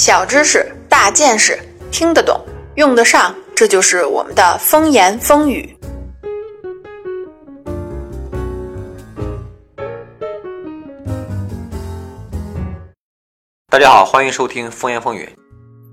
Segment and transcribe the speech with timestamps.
[0.00, 1.58] 小知识，大见识，
[1.92, 2.42] 听得懂，
[2.76, 5.76] 用得上，这就是我们的风言风语。
[13.68, 15.28] 大家好，欢迎收听风言风语。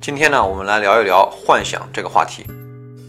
[0.00, 2.46] 今天呢，我们来聊一聊幻想这个话题。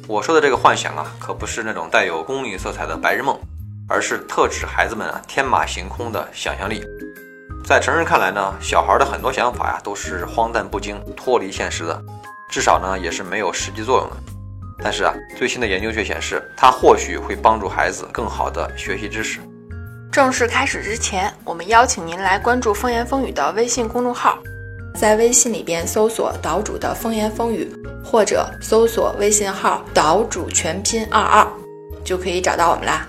[0.08, 3.40] 我说的这个幻想啊，可不是那种带有功利色彩的白日梦，
[3.88, 6.84] 而是特指孩子们啊天马行空的想象力。
[7.68, 12.02] 在成人看来呢，小孩的很多想法呀都是荒诞不经、脱离现实的，
[12.50, 14.16] 至少呢也是没有实际作用的。
[14.82, 19.42] 但是啊，最新的研究却显示，它或许会帮助孩子更好的学习知识。
[20.14, 24.38] 正式开始之前，我们邀请您来关注风言风语的微信公众号。
[24.96, 27.70] 在微信里边搜索“岛主的风言风语”，
[28.02, 31.46] 或者搜索微信号“岛主全拼二二”，
[32.06, 33.06] 就可以找到我们啦。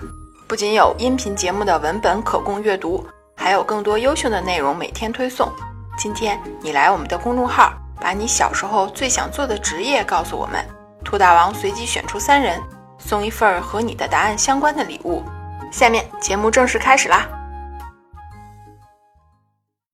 [0.49, 3.07] 不仅有音频节目的文本可供阅读，
[3.49, 5.51] 还有更多优秀的内容每天推送。
[5.97, 10.63] 今天你来我们的公众号，把你小时候最想做的职业告诉我们，
[11.03, 12.61] 兔大王随机选出三人，
[12.99, 15.25] 送一份和你的答案相关的礼物。
[15.73, 17.27] 下面节目正式开始啦！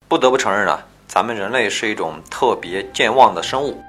[0.08, 0.84] 不得不承认啊。
[1.06, 3.80] 咱们人类是一种特别健忘的生物，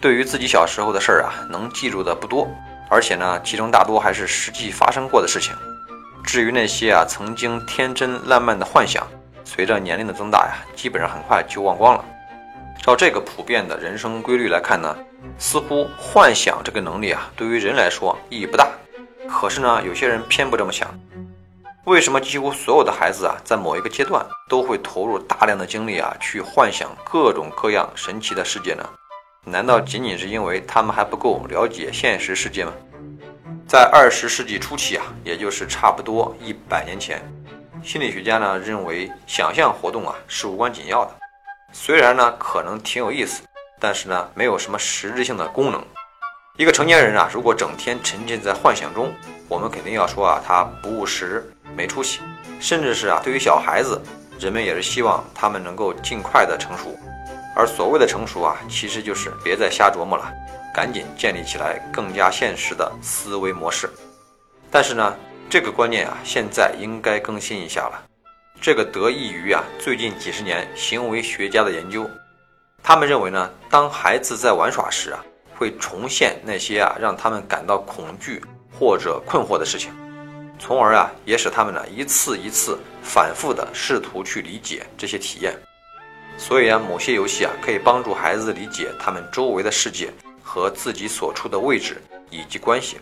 [0.00, 2.48] 对于自己小时候的事儿啊，能记住的不多，
[2.90, 5.54] 而且呢，其中大多还是实际发生过的事情。
[6.26, 9.06] 至于那些啊曾经天真烂漫的幻想，
[9.44, 12.04] 随着年龄的增大呀，基本上很快就忘光了。
[12.82, 14.94] 照这个普遍的人生规律来看呢，
[15.38, 18.68] 似乎幻想这个能力啊，对于人来说意义不大。
[19.28, 20.92] 可是呢，有些人偏不这么想。
[21.84, 28.84] 为什么几乎所有的孩子啊，在某一个阶段都会投入大量的精力啊，去幻想各种各样神奇的世界呢？
[29.44, 32.72] 难道仅仅是因为他们还不够了解现实世界吗？
[33.68, 37.20] 在二十世纪初期啊，也就是差不多一百年前，
[37.82, 41.12] 心理学家呢认为想象活动啊是无关紧要的，
[41.72, 43.42] 虽然呢可能挺有意思，
[43.80, 45.84] 但是呢没有什么实质性的功能。
[46.56, 49.12] 一个成年人啊，如果整天沉浸在幻想中，
[49.48, 51.44] 我们肯定要说啊他不务实。
[51.76, 52.20] 没出息，
[52.58, 54.00] 甚至是啊，对于小孩子，
[54.38, 56.98] 人们也是希望他们能够尽快的成熟。
[57.56, 60.30] 而所谓的成熟啊，其实就是别再瞎琢磨了，
[60.74, 63.88] 赶紧建立起来更加现实的思维模式。
[64.70, 65.16] 但是呢，
[65.48, 68.04] 这个观念啊，现在应该更新一下了。
[68.60, 72.06] 这个得益于啊，最近几十年行为学家的研究，
[72.82, 75.24] 他们认为呢，当孩子在玩耍时啊，
[75.56, 78.42] 会重现那些啊让他们感到恐惧
[78.78, 79.90] 或者困惑的事情。
[80.58, 85.54] 从而啊，也使他们呢一次一次反复的试图去理解这些体验。
[86.38, 92.98] 所以啊，某些游戏啊可以帮助孩子理解他们周围的世界和自己所处的位置以及关系。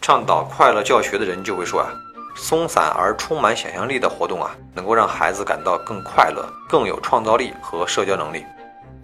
[0.00, 1.90] 倡导快乐教学的人就会说啊，
[2.36, 8.44] 松散而充满想象力的活动啊，能够让孩子感到更快乐、更有创造力和社交能力。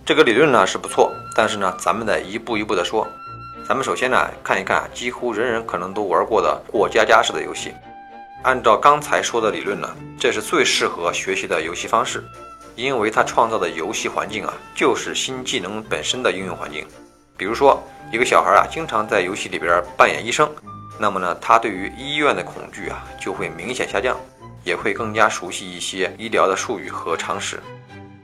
[0.04, 3.06] 这个理论呢是不错，但是呢，咱们得一步一步的说。
[3.68, 7.74] 咱们首先呢看一看几乎人人可能都玩过的过家家式的游戏。
[8.42, 9.88] 按照刚才说的理论呢，
[10.18, 12.24] 这是最适合学习的游戏方式，
[12.78, 16.86] 因为它创造的游戏环境啊，就是新技能本身的应用环境。
[17.36, 20.48] 比如说，一个小孩啊，经常在游戏里边扮演医生，
[20.96, 24.16] 那么呢，他对于医院的恐惧啊，就会明显下降，
[24.62, 27.60] 也会更加熟悉一些医疗的术语和常识。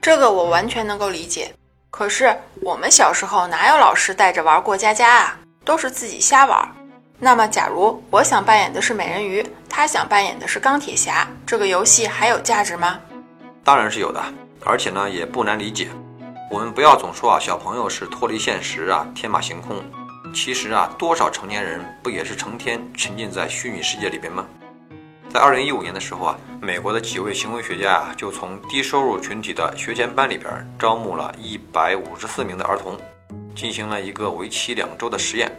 [0.00, 1.53] 这个我完全能够理解。
[1.91, 2.32] 可是
[2.62, 5.38] 我们小时候哪有老师带着玩过家家啊？
[5.64, 6.69] 都是自己瞎玩。
[7.19, 13.00] 那么，假如我想扮演的是美人鱼，他想扮演的是钢铁侠，这个游戏还有价值吗？
[13.62, 14.22] 当然是有的，
[14.64, 15.88] 而且呢也不难理解。
[16.50, 19.82] 我们不要总说啊，小朋友是脱离现实啊，天马行空。
[20.34, 24.44] 其实啊，多少成年人不也是成天沉浸在虚拟世界里边吗？
[25.30, 32.96] 在二零一五年的时候啊，美国的几位行为学家啊，就从低收入群体的学前班里边招募了一百五十四名的儿童，
[33.54, 35.50] 进行了一个为期两周的实验。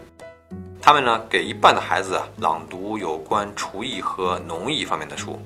[0.81, 5.41] 他们呢，给一半的孩子啊朗读有关厨艺和农艺方面的书，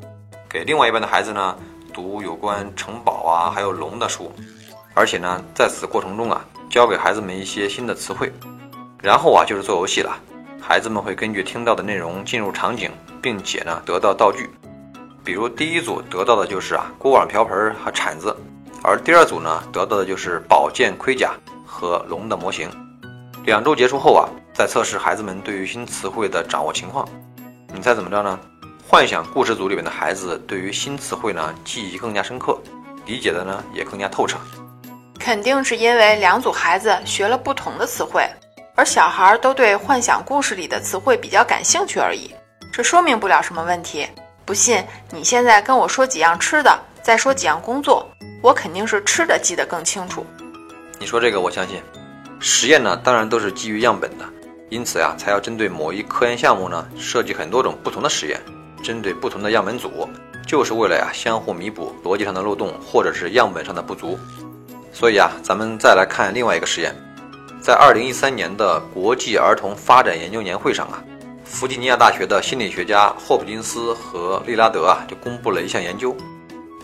[0.50, 1.58] 给另外一半的孩子呢
[1.94, 4.32] 读有关城堡啊还有龙的书，
[4.94, 8.32] 而且呢，在此过程中啊，教给孩子们一些新的词汇，
[9.02, 10.18] 然后啊就是做游戏了。
[10.62, 12.92] 孩子们会根据听到的内容进入场景，
[13.22, 14.50] 并且呢得到道具，
[15.24, 18.36] 比如第一组得到的就是啊锅碗瓢盆和铲子，
[18.84, 21.34] 而第二组呢得到的就是宝剑盔甲
[21.66, 22.70] 和龙的模型。
[23.46, 27.08] 两周结束后啊，在测试孩子们对于新词汇的掌握情况，
[27.74, 28.40] 你猜怎么着呢？
[28.92, 32.60] 幻想故事组里面的孩子对于新词汇呢记忆更加深刻，
[33.06, 34.40] 理解的呢也更加透彻。
[35.20, 38.28] 肯定是因为两组孩子学了不同的词汇。
[38.74, 42.34] 而小孩都对幻想故事里的词汇比较感兴趣而已，
[42.74, 44.08] 这说明不了什么问题。
[44.44, 48.10] 不信，你现在跟我说几样吃的，再说几样工作，
[48.42, 50.26] 我肯定是吃的记得更清楚。
[50.98, 51.80] 你说这个我相信。
[52.40, 54.26] 实验呢，当然都是基于样本的，
[54.70, 58.42] 因此呀，才要针对某一科研项目呢，设计很多种不同的实验，
[58.84, 60.08] 针对不同的样本组，
[60.48, 64.18] 就是为了呀，相互弥补逻辑上的漏洞或者是样本上的不足。
[64.92, 66.96] 所以啊，咱们再来看另外一个实验，
[67.62, 71.04] 在二零一三年的国际儿童发展研究年会上啊，
[71.46, 76.16] 弗吉尼亚大学的心理学家霍普金斯和利拉德啊，就公布了一项研究，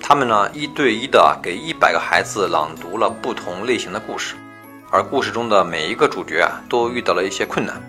[0.02, 4.36] 他们呢一对一的给一百个孩子朗读了不同类型的故事。
[4.92, 7.82] 而故事中的每一个主角啊，都遇到了一些困难，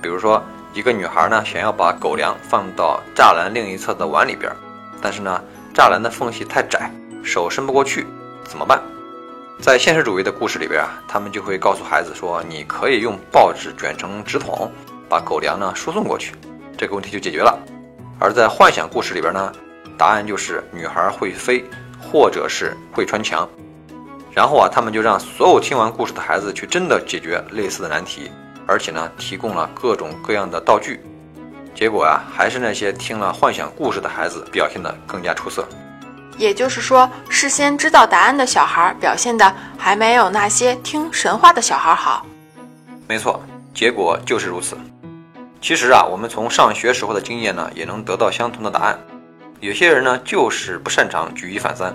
[0.00, 0.40] 比如说，
[0.74, 4.52] 一个女孩呢，想要把狗粮放到栅栏另一侧的碗里边，
[5.00, 5.40] 但是呢，
[5.72, 6.90] 栅栏的缝隙太窄，
[7.22, 8.04] 手伸不过去，
[8.42, 8.82] 怎么办？
[9.60, 14.68] 在现实主义的故事里边啊，他们就会告诉孩子说，你可以用报纸卷成纸筒，
[15.08, 16.34] 把狗粮呢输送过去，
[16.76, 17.56] 这个问题就解决了。
[18.18, 19.52] 而在幻想故事里边呢，
[19.96, 21.64] 答案就是女孩会飞，
[22.00, 23.48] 或者是会穿墙。
[24.32, 28.28] 然后啊，他们就让所有听完故事的孩子去真的解决类似的难题，
[28.66, 31.00] 而且呢，提供了各种各样的道具。
[31.74, 35.66] 结果啊，还是那些听了幻想故事的孩子表现得更加出色。
[36.38, 42.24] 也就是说，事先知道答案的小孩表现的还没有那些听神话的小孩好。
[43.06, 43.40] 没错，
[43.72, 44.76] 结果就是如此。
[45.60, 48.98] 其实啊，我们从上学时候的经验呢，也能得到相同的答案。
[49.60, 51.94] 有些人呢，就是不擅长举一反三。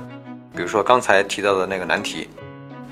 [0.55, 2.29] 比如说刚才提到的那个难题，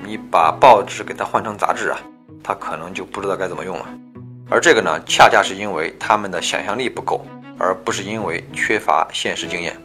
[0.04, 2.00] 你把报纸给它换成杂志啊，
[2.44, 3.86] 他可能就不知道该怎么用了。
[4.50, 7.26] 而这个呢，恰恰是因为他们的想象力不够，
[7.60, 9.76] 而不是因为缺乏现实经验。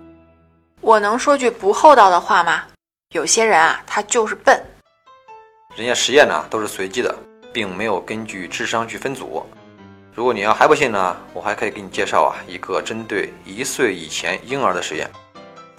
[0.80, 2.62] 我能说句不厚道的话吗？
[3.12, 4.60] 有些人啊，他就是笨。
[5.76, 7.14] 人家实验呢都是随机的，
[7.52, 9.44] 并没有根据智商去分组。
[10.14, 15.10] 如果你要还不信呢，我还可以给你介绍啊一个针对一岁以前婴儿的实验。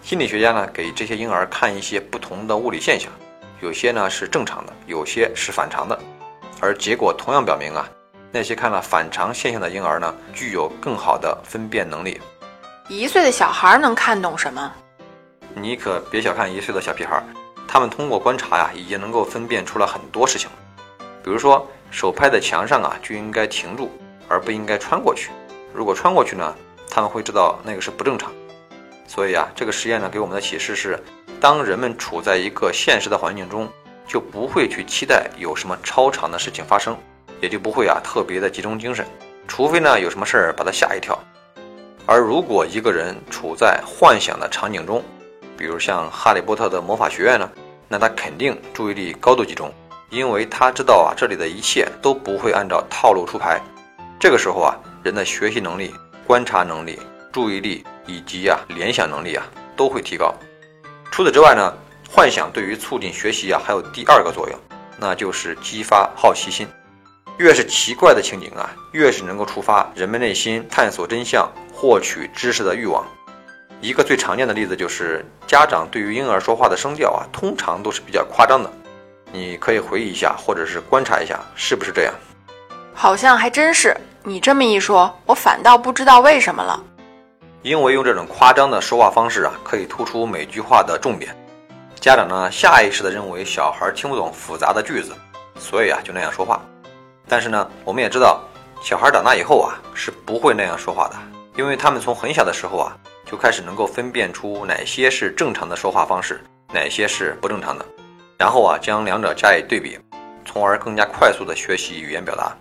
[0.02, 3.12] 心理学家呢，给这些婴儿看一些不同的物理现象，
[3.62, 5.98] 有些呢是正常的，有些是反常的，
[6.64, 7.86] 而结果同样表明啊，
[8.32, 12.22] 那些看了反常现象的婴儿呢，具有更好的分辨能力。
[12.88, 14.72] 一岁的小孩能看懂什么？
[15.54, 17.22] 你可别小看一岁的小屁孩，
[17.68, 20.50] 他们通过观察呀，已经能够分辨出了很多事情。
[21.22, 23.92] 比如说，手拍在墙上啊，就应该停住，
[24.30, 25.32] 而不应该穿过去。
[25.74, 26.56] 如果穿过去呢，
[26.90, 28.32] 他们会知道那个是不正常。
[29.06, 30.98] 所以啊，这个实验呢给我们的启示是，
[31.42, 33.68] 当人们处在一个现实的环境中，
[34.08, 36.98] 就不会去期待有什么超常的事情发生，
[37.42, 39.06] 也就不会啊特别的集中精神，
[39.48, 41.18] 除非呢有什么事儿把他吓一跳。
[42.06, 45.04] 而如果一个人处在幻想的场景中，
[45.58, 47.50] 比如像哈利波特的魔法学院呢，
[47.88, 49.74] 那他肯定注意力高度集中，
[50.10, 53.62] 因为他知道啊这里的一切都不会按照套路出牌。
[54.20, 55.94] 这个时候啊，人的学习能力、
[56.26, 57.00] 观察能力。
[57.32, 59.44] 注意力以及啊联想能力啊
[59.76, 60.32] 都会提高。
[61.10, 61.74] 除此之外呢，
[62.16, 64.60] 幻想对于促进学习啊还有第二个作用，
[65.00, 66.68] 那就是激发好奇心。
[67.40, 73.04] 越是奇怪的情景啊，越是能够触发人们内心探索真相、获取知识的欲望。
[73.82, 78.72] 一个最常见的例子就是家长对于婴儿说话的声调啊，通常都是比较夸张的。
[79.32, 82.14] 你可以回忆一下，或者是观察一下，是不是这样？
[82.94, 83.98] 好像还真是。
[84.24, 86.80] 你这么一说，我反倒不知道为什么了。
[87.64, 91.36] 因为用这种夸张的说话方式啊，可以突出每句话的重点。
[92.04, 95.16] 家长呢，下意识地认为小孩听不懂复杂的句子，
[95.58, 96.62] 所以啊，就那样说话。
[97.30, 98.44] 但是呢，我们也知道，
[98.82, 101.16] 小孩长大以后啊，是不会那样说话的，
[101.56, 102.92] 因为他们从很小的时候啊，
[103.26, 106.44] 就开始能够分辨出哪些是正常的说话方式，
[106.74, 107.86] 哪些是不正常的，
[108.38, 109.98] 然后啊，将两者加以对比，
[110.44, 112.54] 从而更加快速地学习语言表达。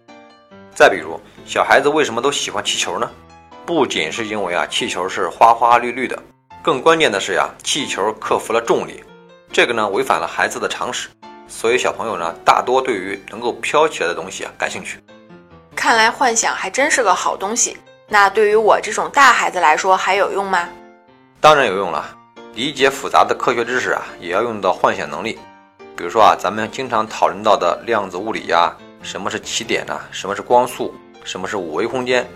[0.72, 3.10] 再比如，小孩子为什么都喜欢气球呢？
[3.66, 6.16] 不仅是因为啊，气球是花花绿绿的，
[6.62, 9.02] 更关键的是呀，气球克服了重力，
[9.52, 11.08] 这个呢违反了孩子的常识，
[11.46, 14.98] 所以小朋友呢大多对于能够飘起来的东西啊感兴趣。
[15.76, 17.76] 看来幻想还真是个好东西。
[18.08, 20.68] 那对于我这种大孩子来说还有用吗？
[21.38, 22.16] 当然有用了。
[22.54, 25.38] 理解复杂的科学知识啊，也要用到幻想能力。
[25.96, 29.98] 比如说啊，咱们经常讨论到的量子物理呀，什么是奇点呢？
[30.10, 30.94] 什么是光速？
[31.24, 32.26] 什么是五维空间？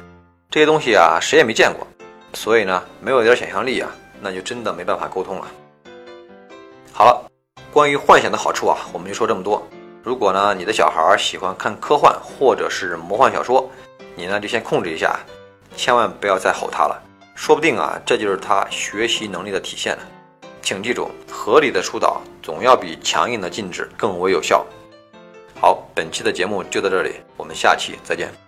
[0.50, 1.87] 这些东西啊，谁也没见过，
[2.35, 5.46] 所以呢，没有点想象力啊，那就真的没办法沟通了。
[6.98, 7.30] 好了，
[7.70, 9.62] 关于幻想的好处啊，我们就说这么多。
[10.02, 13.68] 如果呢，你的小孩喜欢看科幻或者是魔幻小说，
[14.14, 15.20] 你呢就先控制一下，
[15.76, 16.98] 千万不要再吼他了，
[17.34, 20.02] 说不定啊，这就是他学习能力的体现了。
[20.62, 24.64] 请记住，合理的疏导总要比强硬的禁止更为有效。
[25.60, 28.45] 好，本期的节目就到这里，我们下期再见。